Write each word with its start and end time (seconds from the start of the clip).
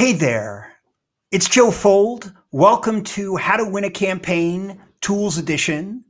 Hey 0.00 0.14
there, 0.14 0.72
it's 1.30 1.46
Joe 1.46 1.70
Fuld. 1.70 2.34
Welcome 2.52 3.04
to 3.04 3.36
How 3.36 3.58
to 3.58 3.70
Win 3.70 3.84
a 3.84 3.90
Campaign 3.90 4.80
Tools 5.02 5.36
Edition. 5.36 6.06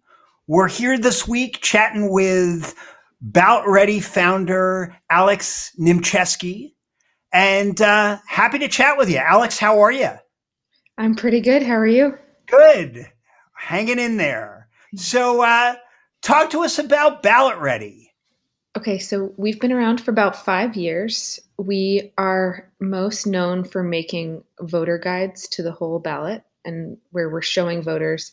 We're 0.47 0.69
here 0.69 0.97
this 0.97 1.27
week 1.27 1.61
chatting 1.61 2.09
with 2.09 2.77
Ballot 3.21 3.67
Ready 3.67 3.99
founder 3.99 4.97
Alex 5.11 5.73
Niemczewski, 5.77 6.75
and 7.33 7.81
uh, 7.81 8.19
happy 8.29 8.61
to 8.61 8.69
chat 8.69 8.97
with 8.97 9.11
you. 9.11 9.17
Alex, 9.17 9.59
how 9.59 9.81
are 9.81 9.91
you? 9.91 10.11
I'm 10.97 11.17
pretty 11.17 11.41
good. 11.41 11.65
How 11.65 11.75
are 11.75 11.85
you? 11.85 12.17
Good. 12.47 13.11
Hanging 13.57 13.99
in 13.99 14.19
there. 14.19 14.69
So, 14.95 15.43
uh, 15.43 15.75
talk 16.23 16.51
to 16.51 16.63
us 16.63 16.79
about 16.79 17.25
Ballot 17.25 17.59
Ready. 17.59 18.10
Okay, 18.79 18.99
so 18.99 19.35
we've 19.37 19.59
been 19.59 19.73
around 19.73 20.01
for 20.01 20.13
about 20.13 20.45
five 20.45 20.77
years. 20.77 21.41
We 21.59 22.13
are 22.19 22.71
most 22.79 23.27
known 23.27 23.65
for 23.65 23.83
making 23.83 24.45
voter 24.61 24.97
guides 24.97 25.49
to 25.49 25.63
the 25.63 25.73
whole 25.73 25.99
ballot 25.99 26.45
and 26.65 26.97
where 27.11 27.29
we're 27.29 27.43
showing 27.43 27.83
voters 27.83 28.33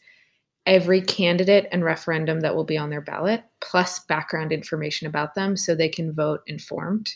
every 0.68 1.02
candidate 1.02 1.68
and 1.72 1.84
referendum 1.84 2.42
that 2.42 2.56
will 2.56 2.66
be 2.66 2.78
on 2.78 2.92
their 2.92 3.02
ballot, 3.02 3.44
plus 3.62 4.00
background 4.02 4.52
information 4.52 5.08
about 5.08 5.34
them 5.34 5.58
so 5.58 5.74
they 5.74 5.90
can 5.90 6.14
vote 6.14 6.42
informed. 6.46 7.16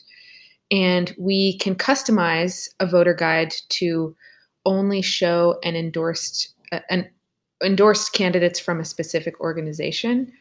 And 0.71 1.13
we 1.19 1.59
can 1.59 1.75
customize 1.75 2.69
a 2.79 2.87
voter 2.87 3.13
guide 3.13 3.53
to 3.69 4.15
only 4.65 5.01
show 5.03 5.59
an 5.63 5.75
endorsed 5.75 6.55
uh, 6.71 6.79
an 6.89 7.09
endorsed 7.63 8.13
candidates 8.13 8.59
from 8.59 8.79
a 8.79 8.85
specific 8.85 9.39
organization 9.41 10.31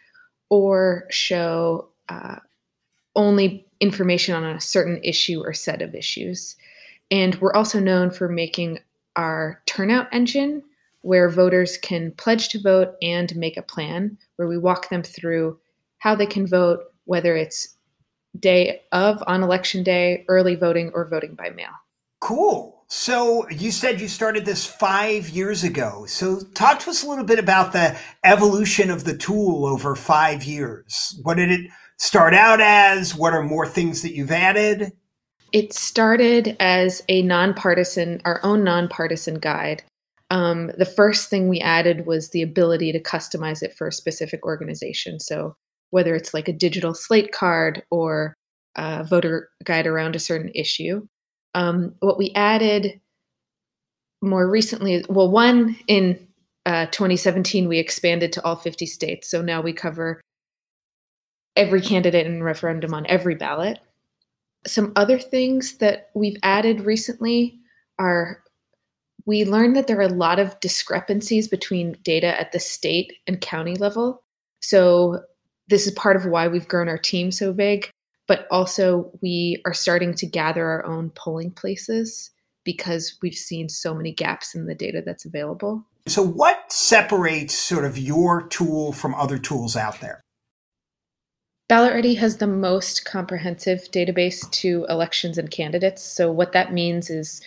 or 0.49 1.05
show 1.11 1.91
uh, 2.09 2.37
only 3.17 3.67
information 3.81 4.35
on 4.35 4.45
a 4.45 4.61
certain 4.61 5.01
issue 5.03 5.41
or 5.43 5.53
set 5.53 5.83
of 5.83 5.95
issues. 5.95 6.57
And 7.11 7.35
we're 7.41 7.55
also 7.55 7.81
known 7.81 8.11
for 8.11 8.29
making 8.29 8.79
our 9.17 9.63
turnout 9.67 10.09
engine 10.13 10.63
where 11.03 11.29
voters 11.29 11.79
can 11.79 12.13
pledge 12.13 12.51
to 12.51 12.61
vote 12.61 12.95
and 13.03 13.35
make 13.35 13.57
a 13.57 13.63
plan, 13.63 14.19
where 14.37 14.47
we 14.49 14.59
walk 14.59 14.91
them 14.91 15.03
through 15.03 15.59
how 15.99 16.15
they 16.15 16.27
can 16.27 16.47
vote, 16.47 16.81
whether 17.05 17.37
it's 17.37 17.77
day 18.39 18.83
of 18.93 19.23
on 19.27 19.43
election 19.43 19.83
day, 19.83 20.25
early 20.29 20.55
voting, 20.55 20.91
or 20.95 21.09
voting 21.09 21.35
by 21.35 21.51
mail. 21.51 21.71
Cool. 22.21 22.85
So 22.87 23.49
you 23.49 23.71
said 23.71 24.01
you 24.01 24.09
started 24.09 24.45
this 24.45 24.67
five 24.67 25.29
years 25.29 25.65
ago. 25.65 26.05
So 26.07 26.41
talk 26.55 26.81
to 26.81 26.91
us 26.91 27.03
a 27.03 27.09
little 27.09 27.25
bit 27.25 27.39
about 27.39 27.73
the 27.73 27.97
evolution 28.25 28.91
of 28.91 29.05
the 29.05 29.17
tool 29.17 29.65
over 29.65 29.95
five 29.95 30.45
years. 30.45 31.19
What 31.23 31.37
did 31.37 31.51
it 31.51 31.71
start 32.01 32.35
out 32.35 32.61
as? 32.61 33.15
What 33.15 33.35
are 33.35 33.43
more 33.43 33.67
things 33.67 34.03
that 34.03 34.15
you've 34.15 34.33
added? 34.33 34.93
It 35.53 35.73
started 35.73 36.57
as 36.59 37.03
a 37.09 37.23
nonpartisan, 37.23 38.21
our 38.25 38.41
own 38.43 38.65
nonpartisan 38.65 39.35
guide. 39.35 39.83
Um, 40.31 40.71
the 40.79 40.87
first 40.87 41.29
thing 41.29 41.49
we 41.49 41.61
added 41.61 42.07
was 42.07 42.31
the 42.31 42.43
ability 42.43 42.93
to 42.93 43.03
customize 43.03 43.63
it 43.63 43.75
for 43.77 43.89
a 43.89 43.93
specific 43.93 44.45
organization. 44.45 45.21
So 45.21 45.55
whether 45.91 46.15
it's 46.15 46.33
like 46.33 46.49
a 46.49 46.53
digital 46.53 46.95
slate 46.95 47.33
card 47.33 47.83
or 47.91 48.35
a 48.77 49.05
voter 49.05 49.51
guide 49.65 49.87
around 49.87 50.17
a 50.17 50.21
certain 50.21 50.51
issue. 50.55 51.07
Um, 51.55 51.95
what 51.99 52.17
we 52.17 52.33
added 52.35 53.01
more 54.23 54.49
recently, 54.49 55.05
well, 55.09 55.31
one 55.31 55.77
in 55.89 56.29
uh, 56.65 56.87
2017, 56.87 57.69
we 57.69 57.79
expanded 57.79 58.33
to 58.35 58.45
all 58.45 58.57
50 58.57 58.87
states. 58.87 59.29
So 59.29 59.43
now 59.43 59.61
we 59.61 59.73
cover 59.73 60.21
every 61.57 61.81
candidate 61.81 62.27
in 62.27 62.43
referendum 62.43 62.95
on 62.95 63.07
every 63.07 63.35
ballot. 63.35 63.79
Some 64.67 64.93
other 64.97 65.19
things 65.19 65.79
that 65.79 66.11
we've 66.15 66.37
added 66.43 66.83
recently 66.83 67.59
are 67.99 68.43
we 69.27 69.45
learned 69.45 69.77
that 69.77 69.87
there 69.87 69.99
are 69.99 70.03
a 70.03 70.09
lot 70.09 70.39
of 70.39 70.59
discrepancies 70.61 71.49
between 71.49 71.97
data 72.03 72.39
at 72.41 72.53
the 72.53 72.61
state 72.61 73.13
and 73.27 73.41
county 73.41 73.77
level. 73.77 74.23
So, 74.61 75.21
this 75.69 75.87
is 75.87 75.93
part 75.93 76.17
of 76.17 76.27
why 76.27 76.49
we've 76.49 76.67
grown 76.67 76.89
our 76.89 76.99
team 76.99 77.31
so 77.31 77.53
big, 77.53 77.89
but 78.27 78.49
also 78.51 79.13
we 79.23 79.63
are 79.65 79.73
starting 79.73 80.15
to 80.15 80.27
gather 80.27 80.67
our 80.67 80.85
own 80.85 81.11
polling 81.11 81.53
places 81.53 82.31
because 82.65 83.17
we've 83.23 83.35
seen 83.35 83.69
so 83.69 83.95
many 83.95 84.13
gaps 84.13 84.55
in 84.55 84.67
the 84.67 84.75
data 84.75 85.03
that's 85.05 85.25
available. 85.25 85.85
So, 86.07 86.23
what 86.23 86.73
separates 86.73 87.57
sort 87.57 87.85
of 87.85 87.99
your 87.99 88.49
tool 88.49 88.93
from 88.93 89.15
other 89.15 89.39
tools 89.39 89.77
out 89.77 90.01
there? 90.01 90.21
Ballot 91.71 91.95
Ready 91.95 92.15
has 92.15 92.39
the 92.39 92.49
most 92.49 93.05
comprehensive 93.05 93.83
database 93.93 94.51
to 94.51 94.85
elections 94.89 95.39
and 95.39 95.49
candidates. 95.53 96.03
So, 96.03 96.33
what 96.33 96.51
that 96.51 96.73
means 96.73 97.11
is 97.11 97.41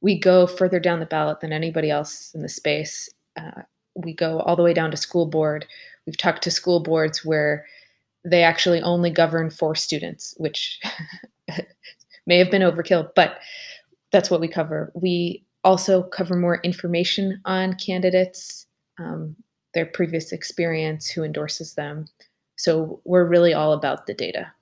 we 0.00 0.18
go 0.18 0.46
further 0.46 0.80
down 0.80 1.00
the 1.00 1.04
ballot 1.04 1.40
than 1.40 1.52
anybody 1.52 1.90
else 1.90 2.32
in 2.34 2.40
the 2.40 2.48
space. 2.48 3.10
Uh, 3.36 3.60
we 3.94 4.14
go 4.14 4.40
all 4.40 4.56
the 4.56 4.62
way 4.62 4.72
down 4.72 4.90
to 4.92 4.96
school 4.96 5.26
board. 5.26 5.66
We've 6.06 6.16
talked 6.16 6.42
to 6.44 6.50
school 6.50 6.80
boards 6.80 7.26
where 7.26 7.66
they 8.24 8.42
actually 8.42 8.80
only 8.80 9.10
govern 9.10 9.50
for 9.50 9.74
students, 9.74 10.32
which 10.38 10.80
may 12.26 12.38
have 12.38 12.50
been 12.50 12.62
overkill, 12.62 13.10
but 13.14 13.36
that's 14.12 14.30
what 14.30 14.40
we 14.40 14.48
cover. 14.48 14.90
We 14.94 15.44
also 15.62 16.04
cover 16.04 16.36
more 16.36 16.62
information 16.62 17.42
on 17.44 17.74
candidates, 17.74 18.66
um, 18.98 19.36
their 19.74 19.84
previous 19.84 20.32
experience, 20.32 21.10
who 21.10 21.22
endorses 21.22 21.74
them, 21.74 22.06
so 22.58 23.00
we're 23.04 23.24
really 23.24 23.54
all 23.54 23.72
about 23.72 24.06
the 24.06 24.14
data. 24.14 24.52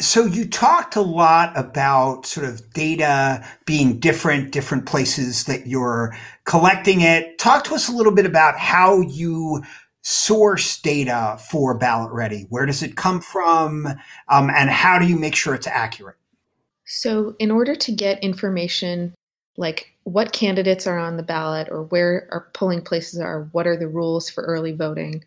So 0.00 0.24
you 0.24 0.46
talked 0.46 0.94
a 0.96 1.00
lot 1.00 1.56
about 1.56 2.26
sort 2.26 2.46
of 2.46 2.72
data 2.72 3.44
being 3.64 3.98
different, 3.98 4.52
different 4.52 4.86
places 4.86 5.44
that 5.44 5.66
you're 5.66 6.16
collecting 6.44 7.00
it. 7.00 7.38
Talk 7.38 7.64
to 7.64 7.74
us 7.74 7.88
a 7.88 7.92
little 7.92 8.14
bit 8.14 8.26
about 8.26 8.58
how 8.58 9.00
you 9.00 9.62
source 10.02 10.80
data 10.80 11.38
for 11.50 11.76
Ballot 11.76 12.12
Ready. 12.12 12.46
Where 12.48 12.66
does 12.66 12.82
it 12.82 12.96
come 12.96 13.20
from? 13.20 13.86
Um, 14.28 14.50
and 14.50 14.70
how 14.70 14.98
do 14.98 15.06
you 15.06 15.18
make 15.18 15.34
sure 15.34 15.54
it's 15.54 15.66
accurate? 15.66 16.16
So, 16.84 17.34
in 17.38 17.50
order 17.50 17.74
to 17.74 17.92
get 17.92 18.22
information 18.22 19.14
like 19.56 19.92
what 20.04 20.32
candidates 20.32 20.86
are 20.86 20.98
on 20.98 21.16
the 21.16 21.22
ballot 21.22 21.68
or 21.70 21.82
where 21.82 22.28
our 22.30 22.48
polling 22.54 22.82
places 22.82 23.20
are, 23.20 23.48
what 23.52 23.66
are 23.66 23.76
the 23.76 23.88
rules 23.88 24.30
for 24.30 24.44
early 24.44 24.72
voting, 24.72 25.24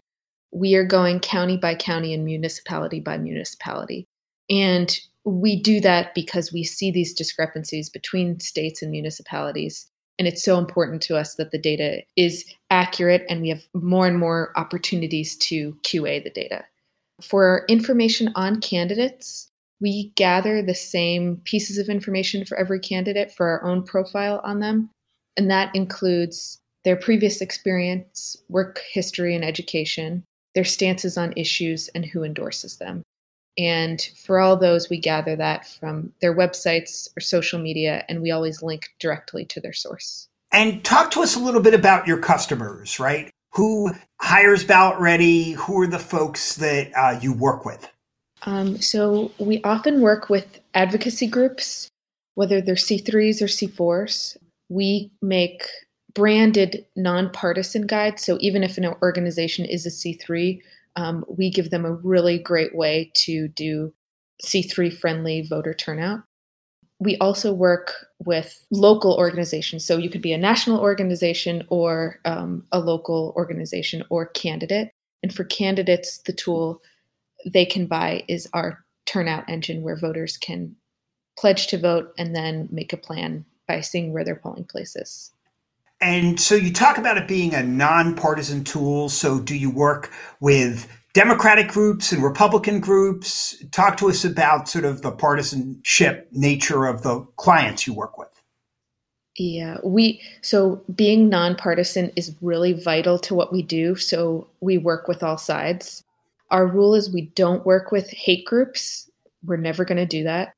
we 0.52 0.76
are 0.76 0.86
going 0.86 1.20
county 1.20 1.58
by 1.58 1.76
county 1.76 2.14
and 2.14 2.26
municipality 2.26 3.00
by 3.00 3.18
municipality. 3.18 4.08
And 4.50 4.98
we 5.24 5.62
do 5.62 5.80
that 5.82 6.14
because 6.14 6.52
we 6.52 6.64
see 6.64 6.92
these 6.92 7.14
discrepancies 7.14 7.90
between 7.90 8.40
states 8.40 8.82
and 8.82 8.92
municipalities. 8.92 9.88
And 10.20 10.28
it's 10.28 10.44
so 10.44 10.58
important 10.58 11.02
to 11.04 11.16
us 11.16 11.36
that 11.36 11.52
the 11.52 11.58
data 11.58 12.02
is 12.18 12.46
accurate 12.70 13.26
and 13.30 13.42
we 13.42 13.50
have 13.50 13.64
more 13.74 14.08
and 14.08 14.18
more 14.18 14.52
opportunities 14.56 15.38
to 15.38 15.74
QA 15.84 16.24
the 16.24 16.30
data. 16.30 16.66
For 17.22 17.66
information 17.70 18.32
on 18.36 18.62
candidates, 18.62 19.50
we 19.80 20.12
gather 20.16 20.62
the 20.62 20.76
same 20.76 21.38
pieces 21.44 21.78
of 21.78 21.90
information 21.90 22.46
for 22.46 22.58
every 22.58 22.80
candidate 22.80 23.32
for 23.32 23.48
our 23.48 23.64
own 23.64 23.84
profile 23.84 24.42
on 24.44 24.60
them. 24.60 24.90
And 25.38 25.50
that 25.50 25.74
includes 25.76 26.60
their 26.84 26.96
previous 26.96 27.42
experience, 27.42 28.36
work 28.50 28.82
history, 28.92 29.36
and 29.36 29.46
education, 29.46 30.24
their 30.56 30.64
stances 30.64 31.18
on 31.18 31.34
issues, 31.36 31.88
and 31.90 32.06
who 32.06 32.24
endorses 32.24 32.78
them. 32.78 33.04
And 33.58 34.02
for 34.16 34.40
all 34.40 34.56
those, 34.56 34.90
we 34.90 35.00
gather 35.00 35.36
that 35.36 35.68
from 35.68 36.14
their 36.22 36.36
websites 36.36 37.10
or 37.18 37.22
social 37.22 37.60
media, 37.60 38.06
and 38.08 38.22
we 38.22 38.32
always 38.32 38.62
link 38.62 38.90
directly 39.00 39.46
to 39.46 39.60
their 39.60 39.74
source. 39.74 40.28
And 40.52 40.84
talk 40.84 41.12
to 41.12 41.22
us 41.22 41.36
a 41.36 41.40
little 41.40 41.62
bit 41.62 41.74
about 41.74 42.08
your 42.08 42.18
customers, 42.18 43.00
right? 43.00 43.30
Who 43.54 43.92
hires 44.22 44.64
Ballot 44.64 45.00
Ready? 45.00 45.52
Who 45.52 45.82
are 45.82 45.88
the 45.88 46.00
folks 46.00 46.56
that 46.56 46.92
uh, 46.96 47.20
you 47.22 47.34
work 47.34 47.66
with? 47.66 47.90
Um, 48.44 48.78
so 48.80 49.32
we 49.38 49.62
often 49.64 50.02
work 50.02 50.30
with 50.30 50.60
advocacy 50.74 51.28
groups, 51.28 51.88
whether 52.36 52.62
they're 52.62 52.76
C3s 52.76 53.42
or 53.42 53.46
C4s. 53.46 54.38
We 54.70 55.12
make 55.22 55.64
branded 56.14 56.86
nonpartisan 56.96 57.88
guide. 57.88 58.20
So 58.20 58.38
even 58.42 58.64
if 58.64 58.78
an 58.78 58.86
organization 59.02 59.66
is 59.66 59.86
a 59.86 59.90
C3, 59.90 60.60
um, 60.96 61.26
we 61.28 61.50
give 61.50 61.70
them 61.70 61.86
a 61.86 61.94
really 61.94 62.38
great 62.38 62.76
way 62.76 63.12
to 63.16 63.48
do 63.50 63.94
C3 64.44 64.96
friendly 64.96 65.42
voter 65.48 65.74
turnout. 65.74 66.24
We 67.00 67.18
also 67.18 67.54
work 67.54 67.94
with 68.20 68.64
local 68.70 69.16
organizations. 69.16 69.86
So 69.86 69.98
you 69.98 70.10
could 70.10 70.22
be 70.22 70.34
a 70.34 70.38
national 70.38 70.80
organization 70.80 71.64
or 71.70 72.20
um, 72.26 72.66
a 72.72 72.80
local 72.80 73.34
organization 73.36 74.04
or 74.10 74.28
candidate. 74.28 74.92
And 75.24 75.34
for 75.34 75.44
candidates, 75.44 76.20
the 76.26 76.34
tool 76.34 76.82
they 77.46 77.66
can 77.66 77.88
buy 77.88 78.24
is 78.28 78.48
our 78.54 78.84
turnout 79.06 79.50
engine 79.50 79.82
where 79.82 79.98
voters 79.98 80.38
can 80.38 80.76
pledge 81.38 81.68
to 81.68 81.78
vote 81.78 82.14
and 82.18 82.36
then 82.36 82.70
make 82.72 82.94
a 82.94 82.98
plan 82.98 83.46
by 83.68 83.82
seeing 83.82 84.14
where 84.14 84.24
their 84.24 84.36
polling 84.36 84.66
place 84.66 84.96
is. 84.96 85.32
And 86.02 86.40
so 86.40 86.56
you 86.56 86.74
talk 86.74 86.98
about 86.98 87.18
it 87.18 87.28
being 87.28 87.54
a 87.54 87.62
nonpartisan 87.62 88.64
tool. 88.64 89.08
So 89.08 89.40
do 89.40 89.56
you 89.56 89.70
work 89.70 90.12
with 90.40 90.88
Democratic 91.14 91.68
groups 91.68 92.12
and 92.12 92.24
Republican 92.24 92.80
groups? 92.80 93.64
Talk 93.72 93.98
to 93.98 94.10
us 94.10 94.26
about 94.26 94.68
sort 94.68 94.86
of 94.86 95.04
the 95.04 95.12
partisanship 95.12 96.28
nature 96.32 96.86
of 96.86 97.04
the 97.04 97.22
clients 97.36 97.86
you 97.86 97.94
work 97.94 98.18
with. 98.18 98.30
Yeah, 99.38 99.78
we 99.84 100.22
so 100.42 100.84
being 100.94 101.30
nonpartisan 101.30 102.12
is 102.16 102.36
really 102.42 102.74
vital 102.74 103.18
to 103.20 103.36
what 103.36 103.54
we 103.54 103.62
do. 103.62 103.96
So 103.96 104.48
we 104.60 104.78
work 104.78 105.08
with 105.08 105.24
all 105.24 105.38
sides. 105.38 106.04
Our 106.50 106.68
rule 106.68 106.96
is 106.96 107.14
we 107.14 107.32
don't 107.36 107.66
work 107.66 107.92
with 107.92 108.10
hate 108.10 108.46
groups. 108.46 109.10
We're 109.46 109.58
never 109.58 109.86
going 109.86 109.98
to 109.98 110.06
do 110.06 110.24
that. 110.24 110.54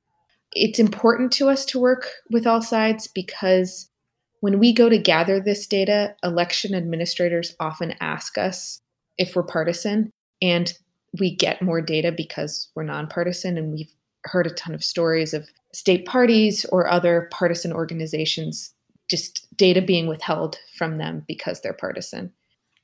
It's 0.54 0.80
important 0.80 1.32
to 1.34 1.50
us 1.50 1.66
to 1.66 1.80
work 1.80 2.08
with 2.32 2.48
all 2.48 2.62
sides 2.62 3.08
because 3.08 3.90
when 4.44 4.60
we 4.60 4.74
go 4.74 4.90
to 4.90 4.98
gather 4.98 5.40
this 5.40 5.66
data, 5.66 6.14
election 6.22 6.76
administrators 6.76 7.56
often 7.62 7.96
ask 8.02 8.38
us 8.38 8.78
if 9.18 9.38
we're 9.38 9.44
partisan, 9.44 10.12
and 10.42 10.74
we 11.18 11.34
get 11.34 11.62
more 11.62 11.80
data 11.80 12.12
because 12.12 12.68
we're 12.76 12.84
nonpartisan. 12.84 13.58
And 13.58 13.72
we've 13.72 13.94
heard 14.26 14.46
a 14.46 14.50
ton 14.50 14.76
of 14.76 14.84
stories 14.84 15.34
of 15.34 15.48
state 15.72 16.06
parties 16.06 16.66
or 16.74 16.90
other 16.90 17.30
partisan 17.32 17.72
organizations 17.72 18.74
just 19.10 19.48
data 19.56 19.82
being 19.82 20.08
withheld 20.08 20.60
from 20.78 20.98
them 20.98 21.24
because 21.26 21.62
they're 21.62 21.72
partisan. 21.72 22.34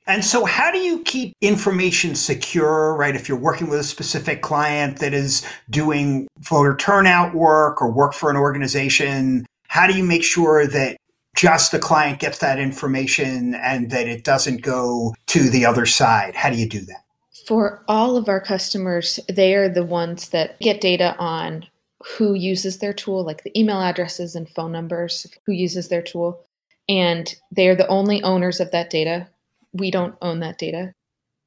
And 0.06 0.24
so, 0.24 0.46
how 0.46 0.72
do 0.72 0.78
you 0.78 1.02
keep 1.02 1.34
information 1.42 2.14
secure, 2.14 2.96
right? 2.96 3.14
If 3.14 3.28
you're 3.28 3.36
working 3.36 3.68
with 3.68 3.80
a 3.80 3.84
specific 3.84 4.40
client 4.40 4.98
that 5.00 5.12
is 5.12 5.46
doing 5.68 6.26
voter 6.38 6.74
turnout 6.74 7.34
work 7.34 7.82
or 7.82 7.92
work 7.92 8.14
for 8.14 8.30
an 8.30 8.36
organization, 8.36 9.44
how 9.68 9.86
do 9.86 9.94
you 9.94 10.02
make 10.02 10.24
sure 10.24 10.66
that 10.66 10.96
just 11.40 11.72
the 11.72 11.78
client 11.78 12.20
gets 12.20 12.36
that 12.36 12.58
information 12.58 13.54
and 13.54 13.90
that 13.90 14.06
it 14.06 14.24
doesn't 14.24 14.60
go 14.60 15.14
to 15.26 15.48
the 15.48 15.64
other 15.64 15.86
side? 15.86 16.34
How 16.34 16.50
do 16.50 16.56
you 16.56 16.68
do 16.68 16.80
that? 16.80 17.02
For 17.46 17.82
all 17.88 18.18
of 18.18 18.28
our 18.28 18.42
customers, 18.42 19.18
they 19.26 19.54
are 19.54 19.68
the 19.68 19.84
ones 19.84 20.28
that 20.28 20.60
get 20.60 20.82
data 20.82 21.16
on 21.18 21.64
who 22.04 22.34
uses 22.34 22.78
their 22.78 22.92
tool, 22.92 23.24
like 23.24 23.42
the 23.42 23.58
email 23.58 23.80
addresses 23.80 24.34
and 24.34 24.50
phone 24.50 24.70
numbers, 24.70 25.26
who 25.46 25.52
uses 25.52 25.88
their 25.88 26.02
tool. 26.02 26.44
And 26.90 27.34
they 27.50 27.68
are 27.68 27.74
the 27.74 27.88
only 27.88 28.22
owners 28.22 28.60
of 28.60 28.70
that 28.72 28.90
data. 28.90 29.26
We 29.72 29.90
don't 29.90 30.16
own 30.20 30.40
that 30.40 30.58
data. 30.58 30.92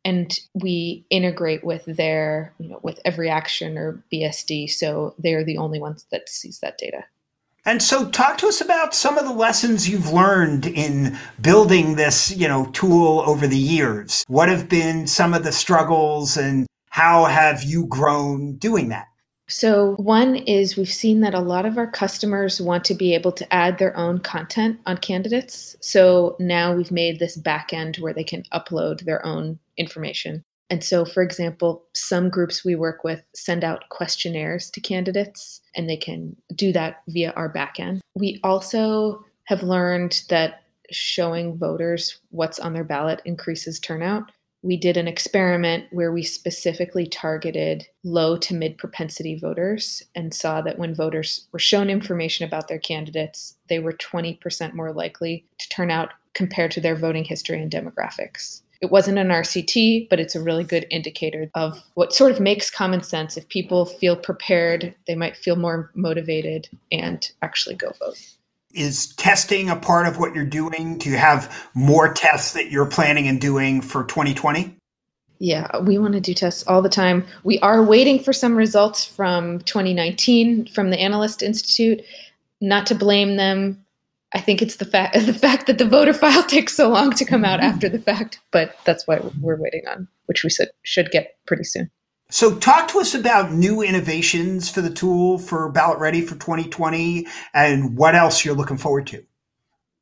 And 0.03 0.35
we 0.55 1.05
integrate 1.11 1.63
with 1.63 1.85
their, 1.85 2.51
you 2.57 2.69
know, 2.69 2.79
with 2.81 2.99
EveryAction 3.05 3.77
or 3.77 4.03
BSD. 4.11 4.71
So 4.71 5.13
they're 5.19 5.45
the 5.45 5.59
only 5.59 5.79
ones 5.79 6.07
that 6.11 6.29
sees 6.29 6.61
that 6.61 6.79
data. 6.79 7.05
And 7.65 7.81
so 7.81 8.09
talk 8.09 8.37
to 8.39 8.47
us 8.47 8.59
about 8.59 8.93
some 8.93 9.17
of 9.17 9.25
the 9.25 9.33
lessons 9.33 9.87
you've 9.87 10.11
learned 10.11 10.65
in 10.65 11.17
building 11.39 11.95
this, 11.95 12.35
you 12.35 12.47
know, 12.47 12.65
tool 12.67 13.23
over 13.25 13.47
the 13.47 13.57
years. 13.57 14.25
What 14.27 14.49
have 14.49 14.67
been 14.67 15.07
some 15.07 15.33
of 15.33 15.45
the 15.45 15.53
struggles 15.53 16.35
and 16.35 16.67
how 16.89 17.25
have 17.25 17.63
you 17.63 17.85
grown 17.87 18.57
doing 18.57 18.89
that? 18.89 19.07
So, 19.47 19.95
one 19.95 20.35
is 20.35 20.77
we've 20.77 20.87
seen 20.87 21.21
that 21.21 21.33
a 21.33 21.39
lot 21.39 21.65
of 21.65 21.77
our 21.77 21.89
customers 21.89 22.61
want 22.61 22.85
to 22.85 22.93
be 22.93 23.13
able 23.13 23.31
to 23.33 23.53
add 23.53 23.77
their 23.77 23.95
own 23.95 24.19
content 24.19 24.79
on 24.85 24.97
candidates. 24.97 25.75
So 25.81 26.37
now 26.39 26.73
we've 26.73 26.91
made 26.91 27.19
this 27.19 27.37
backend 27.37 27.99
where 27.99 28.13
they 28.13 28.23
can 28.23 28.43
upload 28.53 29.03
their 29.03 29.25
own 29.25 29.59
information. 29.77 30.43
And 30.69 30.83
so, 30.83 31.05
for 31.05 31.21
example, 31.21 31.83
some 31.93 32.29
groups 32.29 32.65
we 32.65 32.75
work 32.75 33.03
with 33.03 33.21
send 33.35 33.63
out 33.63 33.89
questionnaires 33.89 34.69
to 34.71 34.81
candidates, 34.81 35.61
and 35.75 35.89
they 35.89 35.97
can 35.97 36.35
do 36.55 36.71
that 36.73 37.03
via 37.07 37.31
our 37.35 37.51
backend. 37.51 37.99
We 38.15 38.39
also 38.43 39.23
have 39.45 39.61
learned 39.61 40.23
that 40.29 40.63
showing 40.91 41.57
voters 41.57 42.19
what's 42.29 42.59
on 42.59 42.73
their 42.73 42.83
ballot 42.83 43.21
increases 43.25 43.79
turnout. 43.79 44.31
We 44.61 44.77
did 44.77 44.95
an 44.95 45.09
experiment 45.09 45.87
where 45.91 46.13
we 46.13 46.23
specifically 46.23 47.05
targeted 47.05 47.85
low 48.05 48.37
to 48.37 48.55
mid 48.55 48.77
propensity 48.77 49.37
voters 49.37 50.01
and 50.15 50.33
saw 50.33 50.61
that 50.61 50.79
when 50.79 50.95
voters 50.95 51.47
were 51.51 51.59
shown 51.59 51.89
information 51.89 52.47
about 52.47 52.69
their 52.69 52.79
candidates, 52.79 53.57
they 53.67 53.79
were 53.79 53.93
20% 53.93 54.73
more 54.73 54.93
likely 54.93 55.45
to 55.59 55.69
turn 55.69 55.91
out 55.91 56.13
compared 56.33 56.71
to 56.71 56.81
their 56.81 56.95
voting 56.95 57.25
history 57.25 57.61
and 57.61 57.71
demographics. 57.71 58.62
It 58.83 58.91
wasn't 58.91 59.17
an 59.17 59.29
RCT, 59.29 60.09
but 60.09 60.19
it's 60.19 60.35
a 60.35 60.41
really 60.41 60.65
good 60.65 60.85
indicator 60.91 61.49
of 61.55 61.81
what 61.93 62.11
sort 62.11 62.33
of 62.33 62.41
makes 62.41 62.69
common 62.69 63.01
sense. 63.01 63.37
If 63.37 63.47
people 63.47 63.85
feel 63.85 64.17
prepared, 64.17 64.93
they 65.07 65.15
might 65.15 65.37
feel 65.37 65.55
more 65.55 65.89
motivated 65.95 66.67
and 66.91 67.25
actually 67.41 67.75
go 67.75 67.93
vote. 67.97 68.17
Is 68.73 69.15
testing 69.15 69.69
a 69.69 69.77
part 69.77 70.05
of 70.05 70.19
what 70.19 70.35
you're 70.35 70.43
doing? 70.43 70.97
Do 70.97 71.09
you 71.09 71.15
have 71.15 71.69
more 71.73 72.13
tests 72.13 72.51
that 72.55 72.71
you're 72.71 72.85
planning 72.85 73.25
and 73.25 73.39
doing 73.39 73.79
for 73.79 74.03
2020? 74.03 74.75
Yeah, 75.39 75.77
we 75.77 75.97
want 75.97 76.15
to 76.15 76.19
do 76.19 76.33
tests 76.33 76.65
all 76.67 76.81
the 76.81 76.89
time. 76.89 77.25
We 77.45 77.59
are 77.59 77.81
waiting 77.81 78.21
for 78.21 78.33
some 78.33 78.53
results 78.53 79.05
from 79.05 79.59
2019 79.59 80.67
from 80.67 80.89
the 80.89 80.99
Analyst 80.99 81.41
Institute. 81.41 82.01
Not 82.59 82.85
to 82.87 82.95
blame 82.95 83.37
them, 83.37 83.82
I 84.33 84.41
think 84.41 84.61
it's 84.61 84.77
the 84.77 84.85
fact 84.85 85.13
the 85.25 85.33
fact 85.33 85.67
that 85.67 85.77
the 85.77 85.87
voter 85.87 86.13
file 86.13 86.43
takes 86.47 86.75
so 86.75 86.89
long 86.89 87.11
to 87.11 87.25
come 87.25 87.45
out 87.45 87.59
mm-hmm. 87.59 87.69
after 87.69 87.89
the 87.89 87.99
fact, 87.99 88.39
but 88.51 88.75
that's 88.85 89.07
what 89.07 89.35
we're 89.37 89.59
waiting 89.59 89.83
on, 89.87 90.07
which 90.25 90.43
we 90.43 90.49
said 90.49 90.69
should 90.83 91.11
get 91.11 91.37
pretty 91.45 91.63
soon. 91.63 91.89
So, 92.29 92.55
talk 92.55 92.87
to 92.89 92.99
us 92.99 93.13
about 93.13 93.51
new 93.51 93.83
innovations 93.83 94.67
for 94.67 94.81
the 94.81 94.89
tool 94.89 95.37
for 95.37 95.69
Ballot 95.69 95.99
Ready 95.99 96.21
for 96.21 96.33
2020 96.33 97.27
and 97.53 97.95
what 97.95 98.15
else 98.15 98.43
you're 98.43 98.55
looking 98.55 98.77
forward 98.77 99.05
to. 99.07 99.23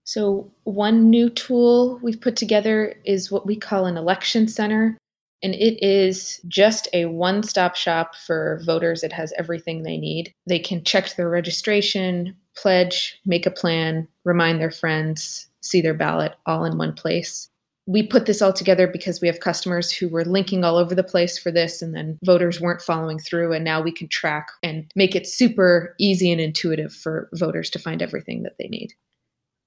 So, 0.05 0.49
one 0.63 1.09
new 1.09 1.29
tool 1.29 1.99
we've 2.01 2.21
put 2.21 2.37
together 2.37 2.95
is 3.03 3.31
what 3.31 3.45
we 3.45 3.57
call 3.57 3.85
an 3.85 3.97
election 3.97 4.47
center. 4.47 4.97
And 5.43 5.55
it 5.55 5.83
is 5.83 6.39
just 6.47 6.87
a 6.93 7.05
one 7.05 7.43
stop 7.43 7.75
shop 7.75 8.15
for 8.15 8.61
voters. 8.65 9.03
It 9.03 9.13
has 9.13 9.33
everything 9.37 9.83
they 9.83 9.97
need. 9.97 10.33
They 10.47 10.59
can 10.59 10.83
check 10.83 11.15
their 11.15 11.29
registration, 11.29 12.35
pledge, 12.55 13.19
make 13.25 13.45
a 13.45 13.51
plan, 13.51 14.07
remind 14.23 14.59
their 14.59 14.71
friends, 14.71 15.47
see 15.61 15.81
their 15.81 15.93
ballot 15.93 16.35
all 16.45 16.65
in 16.65 16.77
one 16.77 16.93
place. 16.93 17.47
We 17.87 18.03
put 18.03 18.27
this 18.27 18.41
all 18.41 18.53
together 18.53 18.87
because 18.87 19.19
we 19.19 19.27
have 19.27 19.39
customers 19.39 19.91
who 19.91 20.07
were 20.07 20.23
linking 20.23 20.63
all 20.63 20.77
over 20.77 20.93
the 20.93 21.03
place 21.03 21.37
for 21.39 21.51
this, 21.51 21.81
and 21.81 21.95
then 21.95 22.19
voters 22.23 22.61
weren't 22.61 22.81
following 22.81 23.17
through. 23.17 23.53
And 23.53 23.65
now 23.65 23.81
we 23.81 23.91
can 23.91 24.07
track 24.07 24.49
and 24.61 24.89
make 24.95 25.15
it 25.15 25.27
super 25.27 25.95
easy 25.99 26.31
and 26.31 26.39
intuitive 26.39 26.93
for 26.93 27.27
voters 27.33 27.69
to 27.71 27.79
find 27.79 28.01
everything 28.01 28.43
that 28.43 28.57
they 28.59 28.67
need. 28.67 28.93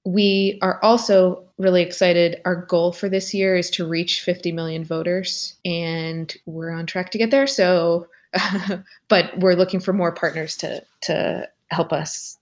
We 0.05 0.59
are 0.61 0.79
also 0.83 1.43
really 1.57 1.81
excited. 1.81 2.41
Our 2.45 2.55
goal 2.55 2.91
for 2.91 3.09
this 3.09 3.33
year 3.33 3.55
is 3.55 3.69
to 3.71 3.87
reach 3.87 4.21
50 4.21 4.51
million 4.51 4.83
voters, 4.83 5.55
and 5.65 6.33
we're 6.45 6.71
on 6.71 6.85
track 6.85 7.11
to 7.11 7.17
get 7.17 7.31
there. 7.31 7.47
So, 7.47 8.07
but 9.07 9.37
we're 9.39 9.55
looking 9.55 9.79
for 9.79 9.93
more 9.93 10.11
partners 10.11 10.55
to 10.57 10.83
to 11.01 11.49
help 11.71 11.91
us 11.91 12.37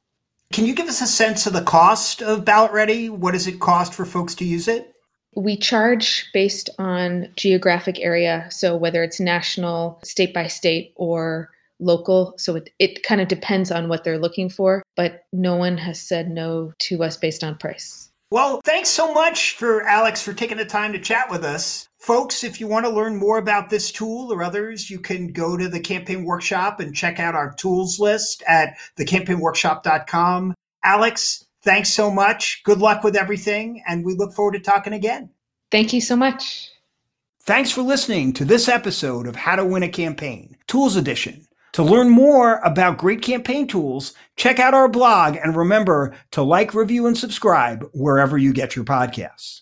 can 0.53 0.67
you 0.67 0.75
give 0.75 0.87
us 0.87 1.01
a 1.01 1.07
sense 1.07 1.47
of 1.47 1.53
the 1.53 1.63
cost 1.63 2.21
of 2.21 2.45
Ballot 2.45 2.71
Ready? 2.71 3.09
What 3.09 3.31
does 3.31 3.47
it 3.47 3.59
cost 3.59 3.91
for 3.91 4.05
folks 4.05 4.35
to 4.35 4.45
use 4.45 4.67
it? 4.67 4.93
We 5.35 5.57
charge 5.57 6.29
based 6.31 6.69
on 6.77 7.29
geographic 7.35 7.99
area. 7.99 8.47
So 8.51 8.77
whether 8.77 9.01
it's 9.01 9.19
national, 9.19 9.99
state 10.03 10.31
by 10.31 10.45
state, 10.45 10.93
or 10.95 11.49
local. 11.79 12.33
So 12.37 12.55
it, 12.55 12.69
it 12.79 13.03
kind 13.03 13.21
of 13.21 13.27
depends 13.27 13.71
on 13.71 13.89
what 13.89 14.03
they're 14.03 14.19
looking 14.19 14.49
for, 14.49 14.83
but 14.95 15.21
no 15.31 15.55
one 15.55 15.77
has 15.77 16.01
said 16.01 16.29
no 16.29 16.73
to 16.79 17.03
us 17.03 17.17
based 17.17 17.43
on 17.43 17.57
price. 17.57 18.11
Well, 18.33 18.61
thanks 18.65 18.89
so 18.89 19.13
much 19.13 19.55
for 19.57 19.83
Alex 19.83 20.23
for 20.23 20.33
taking 20.33 20.57
the 20.57 20.65
time 20.65 20.91
to 20.93 20.99
chat 20.99 21.29
with 21.29 21.45
us. 21.45 21.87
Folks, 21.99 22.43
if 22.43 22.59
you 22.59 22.67
want 22.67 22.83
to 22.85 22.91
learn 22.91 23.15
more 23.15 23.37
about 23.37 23.69
this 23.69 23.91
tool 23.91 24.33
or 24.33 24.41
others, 24.41 24.89
you 24.89 24.97
can 24.97 25.31
go 25.31 25.55
to 25.55 25.69
the 25.69 25.79
campaign 25.79 26.25
workshop 26.25 26.79
and 26.79 26.95
check 26.95 27.19
out 27.19 27.35
our 27.35 27.53
tools 27.53 27.99
list 27.99 28.41
at 28.47 28.75
thecampaignworkshop.com. 28.97 30.55
Alex, 30.83 31.45
thanks 31.61 31.93
so 31.93 32.09
much. 32.09 32.63
Good 32.63 32.79
luck 32.79 33.03
with 33.03 33.15
everything, 33.15 33.83
and 33.87 34.03
we 34.03 34.15
look 34.15 34.33
forward 34.33 34.53
to 34.53 34.59
talking 34.59 34.93
again. 34.93 35.29
Thank 35.69 35.93
you 35.93 36.01
so 36.01 36.15
much. 36.15 36.71
Thanks 37.41 37.69
for 37.69 37.83
listening 37.83 38.33
to 38.33 38.45
this 38.45 38.67
episode 38.67 39.27
of 39.27 39.35
How 39.35 39.57
to 39.57 39.65
Win 39.65 39.83
a 39.83 39.89
Campaign, 39.89 40.57
Tools 40.65 40.95
Edition. 40.95 41.45
To 41.73 41.83
learn 41.83 42.09
more 42.09 42.57
about 42.57 42.99
great 42.99 43.23
campaign 43.23 43.67
tools, 43.67 44.13
check 44.35 44.59
out 44.59 44.75
our 44.75 44.87
blog 44.87 45.37
and 45.37 45.55
remember 45.55 46.15
to 46.31 46.43
like, 46.43 46.75
review, 46.75 47.07
and 47.07 47.17
subscribe 47.17 47.89
wherever 47.93 48.37
you 48.37 48.53
get 48.53 48.75
your 48.75 48.85
podcasts. 48.85 49.61